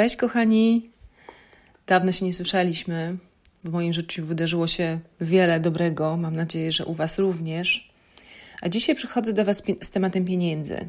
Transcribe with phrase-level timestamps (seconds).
[0.00, 0.90] Cześć, kochani.
[1.86, 3.16] Dawno się nie słyszeliśmy.
[3.64, 6.16] W moim życiu wydarzyło się wiele dobrego.
[6.16, 7.92] Mam nadzieję, że u Was również.
[8.60, 10.88] A dzisiaj przychodzę do Was z tematem pieniędzy.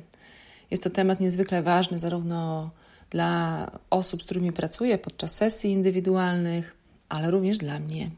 [0.72, 2.72] Jest to temat niezwykle ważny, zarówno
[3.10, 6.76] dla osób, z którymi pracuję podczas sesji indywidualnych,
[7.10, 8.10] ale również dla mnie.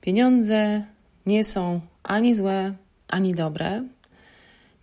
[0.00, 0.84] Pieniądze
[1.26, 2.74] nie są ani złe,
[3.08, 3.84] ani dobre.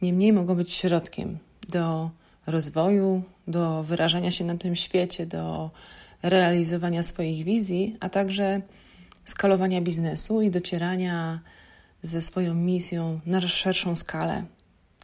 [0.01, 1.37] Niemniej mogą być środkiem
[1.69, 2.09] do
[2.47, 5.71] rozwoju, do wyrażania się na tym świecie, do
[6.23, 8.61] realizowania swoich wizji, a także
[9.25, 11.39] skalowania biznesu i docierania
[12.01, 14.45] ze swoją misją na szerszą skalę.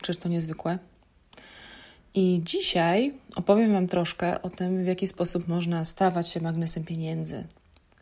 [0.01, 0.79] Czy to niezwykłe?
[2.13, 7.43] I dzisiaj opowiem Wam troszkę o tym, w jaki sposób można stawać się magnesem pieniędzy,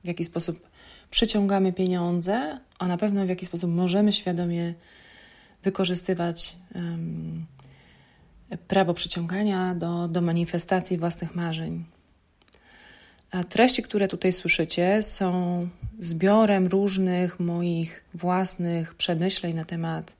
[0.03, 0.69] w jaki sposób
[1.11, 4.73] przyciągamy pieniądze, a na pewno w jaki sposób możemy świadomie
[5.64, 7.45] wykorzystywać um,
[8.67, 11.86] prawo przyciągania do, do manifestacji własnych marzeń.
[13.31, 15.69] A treści, które tutaj słyszycie, są
[16.00, 20.16] zbiorem różnych moich własnych przemyśleń na temat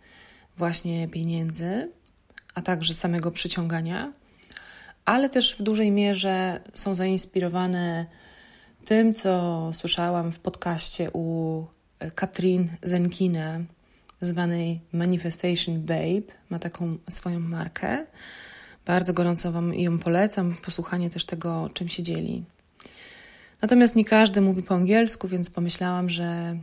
[0.57, 1.91] właśnie pieniędzy,
[2.55, 4.13] a także samego przyciągania,
[5.05, 8.05] ale też w dużej mierze są zainspirowane
[8.85, 11.66] tym, co słyszałam w podcaście u
[12.16, 13.59] Katrin Zenkina,
[14.22, 16.34] zwanej Manifestation Babe.
[16.50, 18.06] Ma taką swoją markę.
[18.86, 22.44] Bardzo gorąco Wam ją polecam, posłuchanie też tego, czym się dzieli.
[23.62, 26.58] Natomiast nie każdy mówi po angielsku, więc pomyślałam, że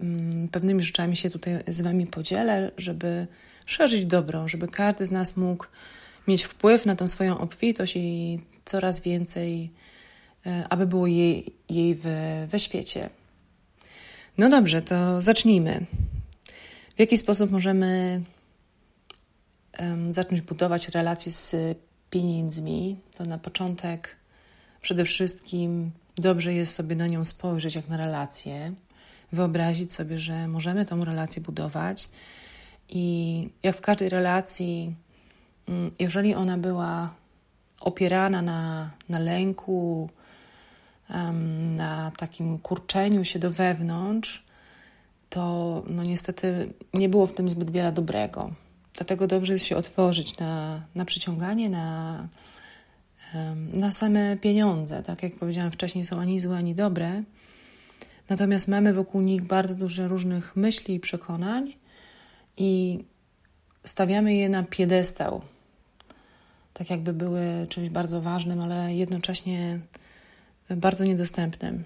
[0.00, 3.26] mm, pewnymi rzeczami się tutaj z Wami podzielę, żeby
[3.66, 5.66] szerzyć dobro, żeby każdy z nas mógł
[6.28, 9.70] mieć wpływ na tą swoją obfitość i coraz więcej,
[10.46, 13.10] e, aby było jej, jej we, we świecie.
[14.38, 15.86] No dobrze, to zacznijmy.
[16.96, 18.20] W jaki sposób możemy
[20.10, 21.56] zacząć budować relacje z
[22.10, 22.96] pieniędzmi?
[23.14, 24.16] To na początek
[24.82, 28.74] przede wszystkim dobrze jest sobie na nią spojrzeć jak na relację,
[29.32, 32.08] wyobrazić sobie, że możemy tą relację budować
[32.88, 34.94] i jak w każdej relacji,
[35.68, 37.14] mm, jeżeli ona była
[37.80, 40.10] opierana na, na lęku,
[41.76, 44.43] na takim kurczeniu się do wewnątrz,
[45.34, 48.50] to no niestety nie było w tym zbyt wiele dobrego.
[48.94, 52.28] Dlatego dobrze jest się otworzyć na, na przyciąganie, na,
[53.72, 55.02] na same pieniądze.
[55.02, 57.22] Tak jak powiedziałam wcześniej, są ani złe, ani dobre.
[58.28, 61.74] Natomiast mamy wokół nich bardzo dużo różnych myśli i przekonań
[62.56, 62.98] i
[63.84, 65.40] stawiamy je na piedestał.
[66.74, 69.78] Tak jakby były czymś bardzo ważnym, ale jednocześnie
[70.70, 71.84] bardzo niedostępnym.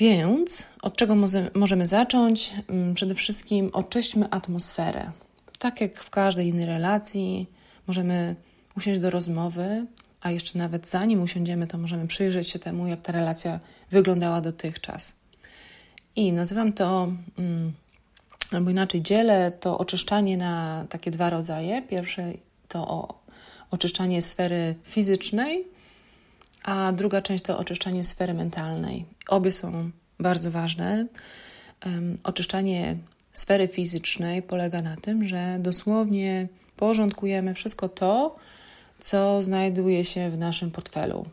[0.00, 1.14] Więc od czego
[1.54, 2.52] możemy zacząć?
[2.68, 5.10] Mm, przede wszystkim oczyśćmy atmosferę.
[5.58, 7.46] Tak jak w każdej innej relacji,
[7.86, 8.36] możemy
[8.76, 9.86] usiąść do rozmowy,
[10.20, 15.14] a jeszcze nawet zanim usiądziemy, to możemy przyjrzeć się temu, jak ta relacja wyglądała dotychczas.
[16.16, 17.72] I nazywam to, mm,
[18.52, 21.82] albo inaczej dzielę to oczyszczanie na takie dwa rodzaje.
[21.82, 22.32] Pierwsze
[22.68, 23.08] to
[23.70, 25.64] oczyszczanie sfery fizycznej,
[26.62, 29.04] a druga część to oczyszczanie sfery mentalnej.
[29.28, 31.06] Obie są bardzo ważne.
[32.24, 32.96] Oczyszczanie
[33.32, 38.36] sfery fizycznej polega na tym, że dosłownie porządkujemy wszystko to,
[38.98, 41.26] co znajduje się w naszym portfelu.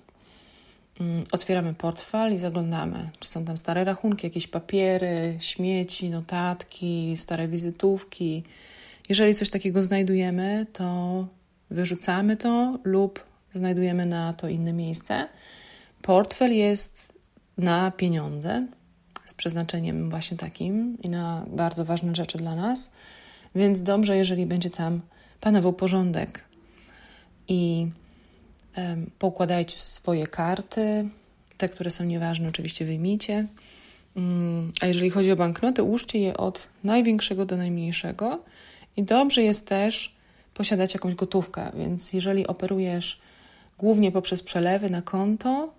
[0.99, 7.47] Mm, otwieramy portfel i zaglądamy, czy są tam stare rachunki, jakieś papiery, śmieci, notatki, stare
[7.47, 8.43] wizytówki.
[9.09, 11.27] Jeżeli coś takiego znajdujemy, to
[11.69, 15.27] wyrzucamy to lub znajdujemy na to inne miejsce.
[16.01, 17.13] Portfel jest
[17.57, 18.67] na pieniądze
[19.25, 22.91] z przeznaczeniem właśnie takim i na bardzo ważne rzeczy dla nas,
[23.55, 25.01] więc dobrze, jeżeli będzie tam
[25.41, 26.43] panował porządek
[27.47, 27.87] i
[28.77, 31.09] um, poukładajcie swoje karty,
[31.57, 33.47] te, które są nieważne, oczywiście wyjmijcie.
[34.15, 38.43] Um, a jeżeli chodzi o banknoty, ułóżcie je od największego do najmniejszego
[38.97, 40.15] i dobrze jest też
[40.53, 43.19] posiadać jakąś gotówkę, więc jeżeli operujesz
[43.77, 45.73] głównie poprzez przelewy na konto,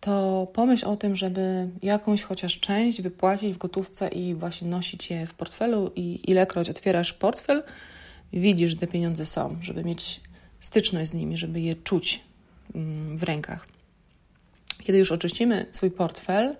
[0.00, 5.26] to pomyśl o tym, żeby jakąś chociaż część wypłacić w gotówce i właśnie nosić je
[5.26, 7.62] w portfelu i ilekroć otwierasz portfel,
[8.32, 10.20] widzisz, że te pieniądze są, żeby mieć
[10.60, 12.20] styczność z nimi, żeby je czuć
[12.74, 13.66] mm, w rękach.
[14.82, 16.56] Kiedy już oczyścimy swój portfel,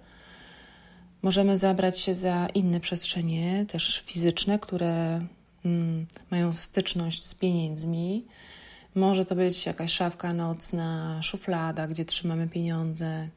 [1.23, 5.21] możemy zabrać się za inne przestrzenie, też fizyczne, które
[5.65, 8.25] mm, mają styczność z pieniędzmi,
[8.97, 13.29] może to być jakaś szafka nocna, szuflada, gdzie trzymamy pieniądze.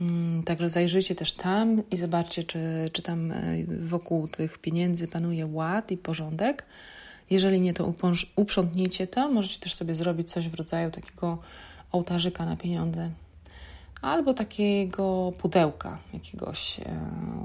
[0.00, 5.46] Mm, także zajrzyjcie też tam i zobaczcie, czy, czy tam e, wokół tych pieniędzy panuje
[5.46, 6.66] ład i porządek.
[7.30, 7.94] Jeżeli nie to
[8.36, 11.38] uprzątnijcie to, możecie też sobie zrobić coś w rodzaju takiego
[11.92, 13.10] ołtarzyka na pieniądze
[14.02, 16.84] albo takiego pudełka jakiegoś e,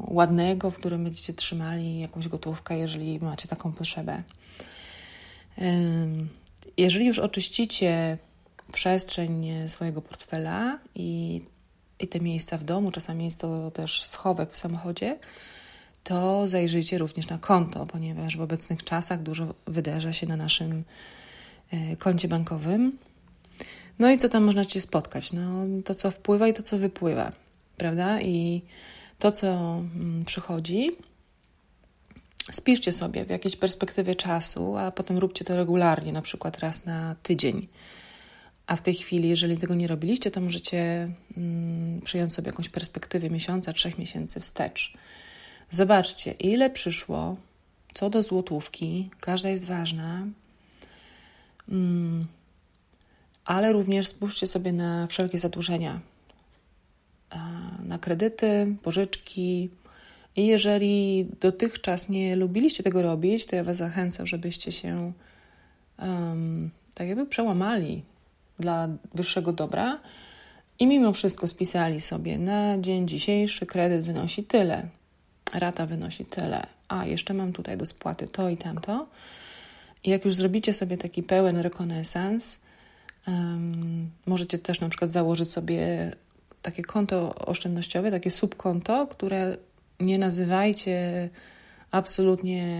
[0.07, 4.23] ładnego, w którym będziecie trzymali jakąś gotówkę, jeżeli macie taką potrzebę.
[6.77, 8.17] Jeżeli już oczyścicie
[8.71, 11.41] przestrzeń swojego portfela i,
[11.99, 15.19] i te miejsca w domu, czasami jest to też schowek w samochodzie,
[16.03, 20.83] to zajrzyjcie również na konto, ponieważ w obecnych czasach dużo wydarza się na naszym
[21.71, 22.97] e, koncie bankowym.
[23.99, 25.33] No i co tam można Cię spotkać?
[25.33, 27.31] No, to, co wpływa i to, co wypływa,
[27.77, 28.21] prawda?
[28.21, 28.61] I
[29.19, 30.89] to, co mm, przychodzi,
[32.51, 37.15] spiszcie sobie w jakiejś perspektywie czasu, a potem róbcie to regularnie, na przykład raz na
[37.23, 37.67] tydzień.
[38.67, 43.29] A w tej chwili, jeżeli tego nie robiliście, to możecie mm, przyjąć sobie jakąś perspektywę
[43.29, 44.93] miesiąca, trzech miesięcy wstecz.
[45.69, 47.37] Zobaczcie, ile przyszło,
[47.93, 50.27] co do złotówki, każda jest ważna.
[51.69, 52.25] Mm,
[53.45, 55.99] ale również spójrzcie sobie na wszelkie zadłużenia,
[57.83, 59.69] na kredyty, pożyczki.
[60.35, 65.13] I jeżeli dotychczas nie lubiliście tego robić, to ja Was zachęcam, żebyście się
[65.99, 68.03] um, tak jakby przełamali
[68.59, 69.99] dla wyższego dobra
[70.79, 74.87] i mimo wszystko spisali sobie na dzień dzisiejszy kredyt wynosi tyle,
[75.53, 79.07] rata wynosi tyle, a jeszcze mam tutaj do spłaty to i tamto.
[80.03, 82.59] I jak już zrobicie sobie taki pełen rekonesans,
[83.27, 86.11] um, możecie też na przykład założyć sobie
[86.61, 89.57] takie konto oszczędnościowe, takie subkonto, które
[90.03, 91.29] nie nazywajcie
[91.91, 92.79] absolutnie,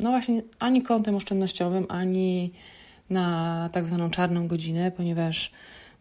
[0.00, 2.52] no właśnie, ani kontem oszczędnościowym, ani
[3.10, 5.52] na tak zwaną czarną godzinę, ponieważ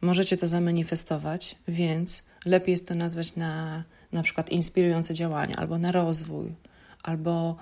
[0.01, 3.83] możecie to zamanifestować, więc lepiej jest to nazwać na
[4.13, 6.53] na przykład inspirujące działania, albo na rozwój,
[7.03, 7.55] albo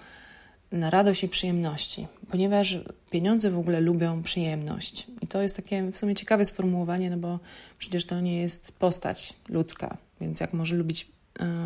[0.72, 2.78] na radość i przyjemności, ponieważ
[3.12, 5.08] pieniądze w ogóle lubią przyjemność.
[5.22, 7.40] I to jest takie w sumie ciekawe sformułowanie, no bo
[7.78, 11.08] przecież to nie jest postać ludzka, więc jak może lubić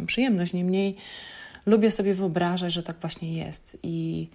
[0.05, 0.95] przyjemność, niemniej
[1.65, 4.27] lubię sobie wyobrażać, że tak właśnie jest i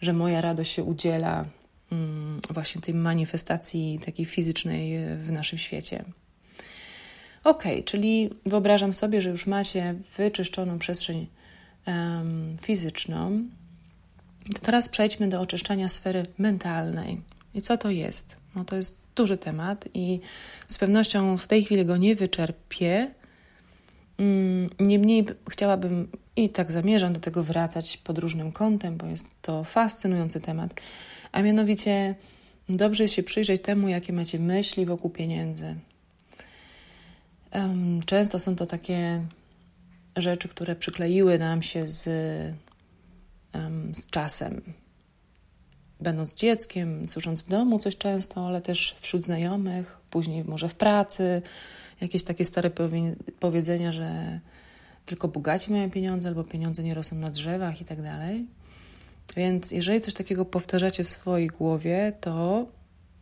[0.00, 1.44] że moja radość się udziela
[1.92, 6.04] y, właśnie tej manifestacji takiej fizycznej w naszym świecie.
[7.44, 11.26] Ok, czyli wyobrażam sobie, że już macie wyczyszczoną przestrzeń
[11.86, 13.44] um, fizyczną.
[14.54, 17.20] To teraz przejdźmy do oczyszczania sfery mentalnej.
[17.54, 18.36] I co to jest?
[18.54, 20.20] No to jest duży temat i
[20.66, 23.10] z pewnością w tej chwili go nie wyczerpię.
[24.18, 29.64] Mm, niemniej chciałabym i tak zamierzam do tego wracać pod różnym kątem, bo jest to
[29.64, 30.74] fascynujący temat.
[31.32, 32.14] A mianowicie
[32.68, 35.74] dobrze się przyjrzeć temu, jakie macie myśli wokół pieniędzy,
[38.06, 39.26] Często są to takie
[40.16, 42.02] rzeczy, które przykleiły nam się z,
[43.92, 44.62] z czasem.
[46.00, 51.42] Będąc dzieckiem, służąc w domu coś często, ale też wśród znajomych, później może w pracy,
[52.00, 52.70] jakieś takie stare
[53.40, 54.40] powiedzenia, że
[55.06, 58.46] tylko bogaci mają pieniądze, albo pieniądze nie rosną na drzewach i tak dalej.
[59.36, 62.66] Więc jeżeli coś takiego powtarzacie w swojej głowie, to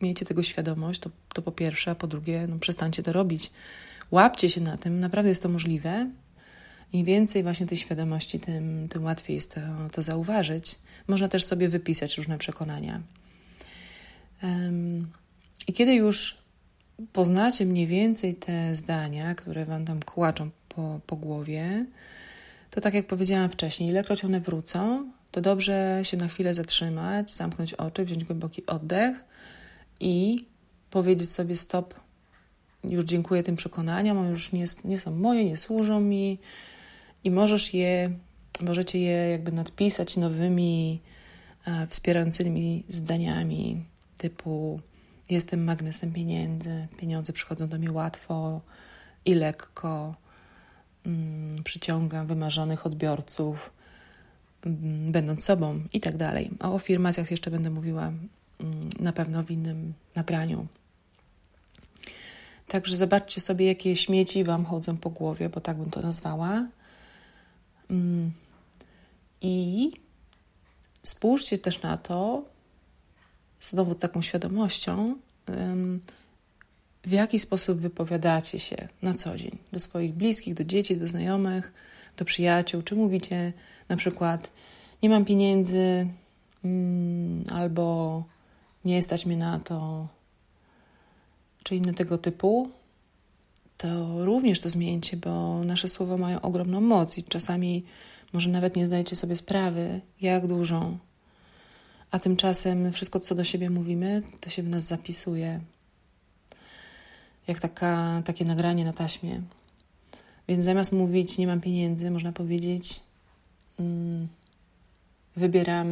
[0.02, 3.50] miejcie tego świadomość, to, to po pierwsze, a po drugie, no przestańcie to robić
[4.10, 6.10] Łapcie się na tym, naprawdę jest to możliwe.
[6.92, 9.60] Im więcej właśnie tej świadomości, tym, tym łatwiej jest to,
[9.92, 10.78] to zauważyć.
[11.08, 13.00] Można też sobie wypisać różne przekonania.
[15.68, 16.38] I kiedy już
[17.12, 21.86] poznacie mniej więcej te zdania, które wam tam kłaczą po, po głowie,
[22.70, 27.74] to tak jak powiedziałam wcześniej, ilekroć one wrócą, to dobrze się na chwilę zatrzymać, zamknąć
[27.74, 29.24] oczy, wziąć głęboki oddech
[30.00, 30.44] i
[30.90, 31.94] powiedzieć sobie stop,
[32.84, 36.38] już dziękuję tym przekonaniom, one już nie, nie są moje, nie służą mi
[37.26, 38.10] i możesz je,
[38.60, 41.00] możecie je jakby nadpisać nowymi,
[41.66, 43.84] e, wspierającymi zdaniami
[44.18, 44.80] typu
[45.30, 48.60] jestem magnesem pieniędzy, pieniądze przychodzą do mnie łatwo
[49.24, 50.14] i lekko,
[51.06, 53.72] mm, przyciągam wymarzonych odbiorców,
[54.66, 56.50] mm, będąc sobą i tak dalej.
[56.60, 60.66] O afirmacjach jeszcze będę mówiła mm, na pewno w innym nagraniu.
[62.68, 66.66] Także zobaczcie sobie, jakie śmieci Wam chodzą po głowie, bo tak bym to nazwała.
[67.90, 68.30] Mm.
[69.40, 69.92] I
[71.02, 72.44] spójrzcie też na to,
[73.60, 75.16] znowu taką świadomością,
[77.04, 81.72] w jaki sposób wypowiadacie się na co dzień do swoich bliskich, do dzieci, do znajomych,
[82.16, 82.82] do przyjaciół.
[82.82, 83.52] Czy mówicie
[83.88, 84.50] na przykład,
[85.02, 86.08] nie mam pieniędzy,
[86.64, 88.24] mm, albo
[88.84, 90.08] nie stać mnie na to,
[91.62, 92.70] czy inne tego typu,
[93.76, 97.84] to również to zmieńcie, bo nasze słowa mają ogromną moc i czasami
[98.32, 100.98] może nawet nie zdajecie sobie sprawy, jak dużą,
[102.10, 105.60] a tymczasem wszystko, co do siebie mówimy, to się w nas zapisuje.
[107.48, 109.42] Jak taka, takie nagranie na taśmie.
[110.48, 113.00] Więc zamiast mówić, nie mam pieniędzy, można powiedzieć,
[113.80, 114.28] mm,
[115.36, 115.88] wybieram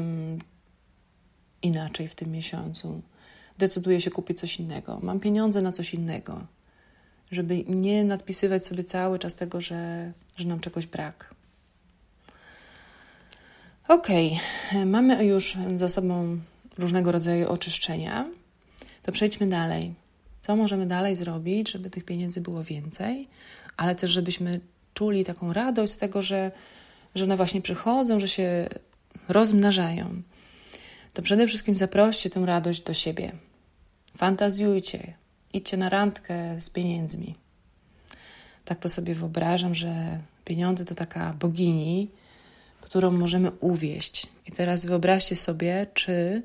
[1.63, 3.03] inaczej w tym miesiącu.
[3.59, 5.01] Decyduję się kupić coś innego.
[5.03, 6.47] Mam pieniądze na coś innego.
[7.31, 11.35] Żeby nie nadpisywać sobie cały czas tego, że, że nam czegoś brak.
[13.89, 14.31] Okay.
[14.87, 16.39] mamy już za sobą
[16.79, 18.31] różnego rodzaju oczyszczenia.
[19.03, 19.95] To przejdźmy dalej.
[20.41, 23.29] Co możemy dalej zrobić, żeby tych pieniędzy było więcej,
[23.77, 24.61] ale też żebyśmy
[24.95, 26.53] czuli taką radość z tego, że,
[27.15, 28.69] że one właśnie przychodzą, że się
[29.29, 30.23] rozmnażają.
[31.13, 33.33] To przede wszystkim zaproście tę radość do siebie.
[34.17, 35.15] Fantazjujcie,
[35.55, 37.35] idźcie na randkę z pieniędzmi.
[38.65, 42.11] Tak to sobie wyobrażam, że pieniądze to taka bogini,
[42.81, 44.27] którą możemy uwieść.
[44.47, 46.43] I teraz wyobraźcie sobie, czy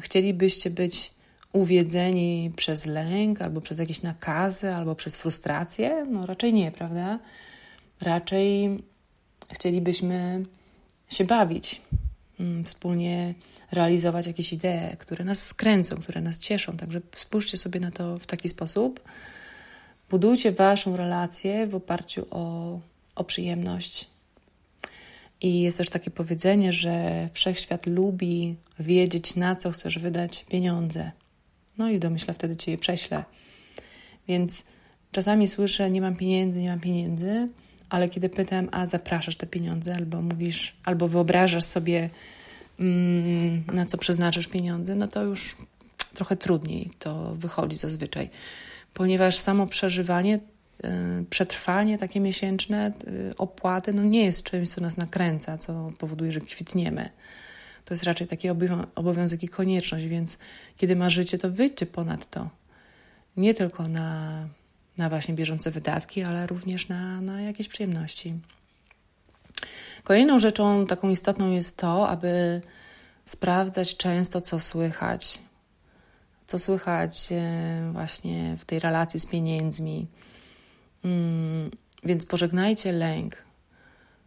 [0.00, 1.10] chcielibyście być
[1.52, 6.06] uwiedzeni przez lęk, albo przez jakieś nakazy, albo przez frustrację?
[6.10, 7.18] No raczej nie, prawda?
[8.00, 8.78] Raczej
[9.52, 10.44] chcielibyśmy
[11.08, 11.82] się bawić,
[12.40, 13.34] mm, wspólnie
[13.72, 16.76] realizować jakieś idee, które nas skręcą, które nas cieszą.
[16.76, 19.00] Także spójrzcie sobie na to w taki sposób.
[20.10, 22.80] Budujcie waszą relację w oparciu o,
[23.14, 24.10] o przyjemność.
[25.40, 31.10] I jest też takie powiedzenie, że wszechświat lubi wiedzieć, na co chcesz wydać pieniądze.
[31.78, 33.24] No i domyśla wtedy ci je prześlę.
[34.28, 34.64] Więc
[35.12, 37.48] czasami słyszę, nie mam pieniędzy, nie mam pieniędzy,
[37.88, 42.10] ale kiedy pytam, a zapraszasz te pieniądze, albo mówisz, albo wyobrażasz sobie,
[43.72, 45.56] na co przeznaczysz pieniądze, no to już
[46.14, 48.30] trochę trudniej to wychodzi zazwyczaj,
[48.94, 50.34] ponieważ samo przeżywanie,
[50.84, 50.88] y,
[51.30, 52.92] przetrwanie takie miesięczne,
[53.30, 57.10] y, opłaty, no nie jest czymś, co nas nakręca, co powoduje, że kwitniemy.
[57.84, 58.48] To jest raczej taki
[58.94, 60.38] obowiązek i konieczność, więc
[60.76, 62.50] kiedy marzycie, to wyjdźcie ponad to.
[63.36, 64.48] Nie tylko na,
[64.98, 68.34] na właśnie bieżące wydatki, ale również na, na jakieś przyjemności.
[70.04, 72.60] Kolejną rzeczą taką istotną jest to, aby
[73.24, 75.38] sprawdzać często, co słychać.
[76.46, 80.06] Co słychać e, właśnie w tej relacji z pieniędzmi.
[81.04, 81.70] Mm,
[82.04, 83.36] więc pożegnajcie lęk.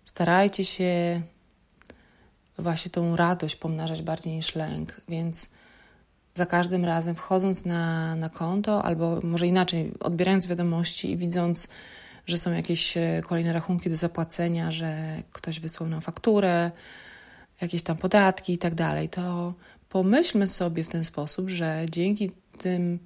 [0.06, 1.22] Starajcie się
[2.58, 5.50] właśnie tą radość pomnażać bardziej niż lęk, więc
[6.34, 11.68] za każdym razem wchodząc na, na konto, albo może inaczej, odbierając wiadomości i widząc,
[12.28, 16.72] że są jakieś e, kolejne rachunki do zapłacenia, że ktoś wysłał nam fakturę,
[17.62, 19.54] jakieś tam podatki i tak dalej, to
[19.90, 23.00] pomyślmy sobie w ten sposób, że dzięki tym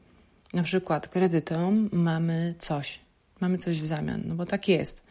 [0.53, 3.00] na przykład kredytom mamy coś,
[3.41, 5.03] mamy coś w zamian, no bo tak jest.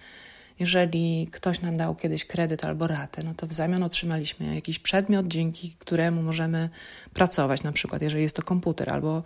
[0.58, 5.26] Jeżeli ktoś nam dał kiedyś kredyt albo ratę, no to w zamian otrzymaliśmy jakiś przedmiot,
[5.26, 6.68] dzięki któremu możemy
[7.14, 9.22] pracować, na przykład jeżeli jest to komputer, albo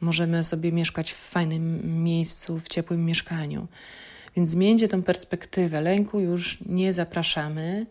[0.00, 3.68] możemy sobie mieszkać w fajnym miejscu, w ciepłym mieszkaniu.
[4.36, 5.80] Więc zmieńcie tę perspektywę.
[5.80, 7.86] Lęku już nie zapraszamy.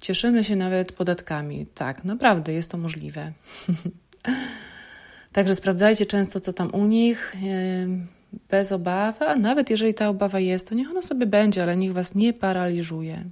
[0.00, 1.66] Cieszymy się nawet podatkami.
[1.74, 3.32] Tak, naprawdę jest to możliwe.
[5.32, 7.36] Także sprawdzajcie często, co tam u nich
[8.50, 11.92] bez obawy, a nawet jeżeli ta obawa jest, to niech ona sobie będzie, ale niech
[11.92, 13.24] Was nie paraliżuje.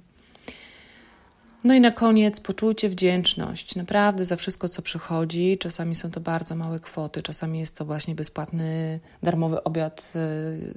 [1.63, 5.57] No i na koniec poczujcie wdzięczność naprawdę za wszystko, co przychodzi.
[5.57, 10.73] Czasami są to bardzo małe kwoty, czasami jest to właśnie bezpłatny, darmowy obiad yy,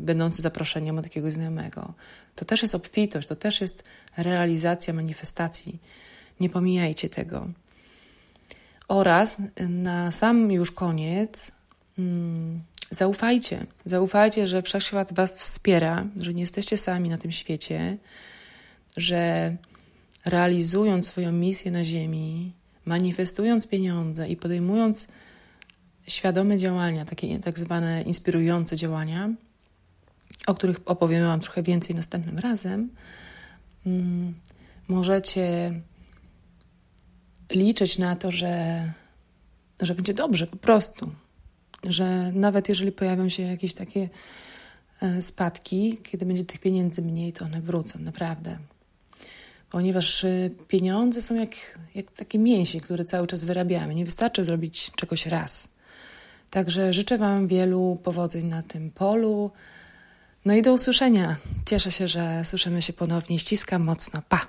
[0.00, 1.94] będący zaproszeniem od jakiegoś znajomego.
[2.34, 3.84] To też jest obfitość, to też jest
[4.16, 5.78] realizacja manifestacji.
[6.40, 7.48] Nie pomijajcie tego.
[8.88, 11.52] Oraz na sam już koniec
[11.98, 13.66] Hmm, zaufajcie.
[13.84, 17.96] Zaufajcie, że wszechświat Was wspiera, że nie jesteście sami na tym świecie,
[18.96, 19.56] że
[20.24, 22.52] realizując swoją misję na Ziemi,
[22.84, 25.08] manifestując pieniądze i podejmując
[26.08, 29.30] świadome działania, takie tak zwane inspirujące działania,
[30.46, 32.90] o których opowiemy Wam trochę więcej następnym razem,
[33.84, 34.34] hmm,
[34.88, 35.72] możecie
[37.50, 38.84] liczyć na to, że,
[39.80, 41.10] że będzie dobrze po prostu
[41.84, 44.08] że nawet jeżeli pojawią się jakieś takie
[45.02, 48.58] e, spadki, kiedy będzie tych pieniędzy mniej, to one wrócą, naprawdę.
[49.70, 53.94] Ponieważ e, pieniądze są jak, jak takie mięśnie, które cały czas wyrabiamy.
[53.94, 55.68] Nie wystarczy zrobić czegoś raz.
[56.50, 59.50] Także życzę Wam wielu powodzeń na tym polu.
[60.44, 61.36] No i do usłyszenia.
[61.66, 63.38] Cieszę się, że słyszymy się ponownie.
[63.38, 64.22] Ściskam mocno.
[64.28, 64.46] Pa!